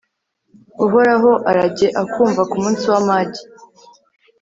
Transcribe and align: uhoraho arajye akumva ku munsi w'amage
uhoraho 0.85 1.31
arajye 1.49 1.87
akumva 2.03 2.41
ku 2.49 2.55
munsi 2.63 2.85
w'amage 2.91 3.41